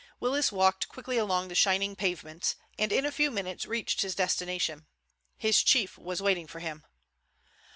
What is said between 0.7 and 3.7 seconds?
quickly along the shining pavements, and in a few minutes